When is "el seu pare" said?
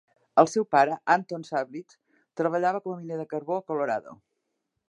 0.43-0.95